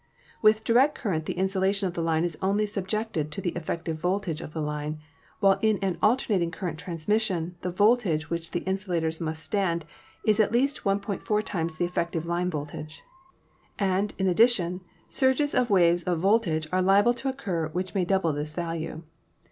[0.41, 3.99] With direct cur rent the insulation of the line is only subjected to the effective
[3.99, 4.97] voltage of the line,
[5.41, 9.85] while in an alternating current transmission the voltage which the insulators must stand
[10.25, 13.03] is at least 1.4 times the effective line voltage;
[13.77, 18.33] and, in addition, surges of waves of voltage are liable to occur which may double
[18.33, 19.03] this value.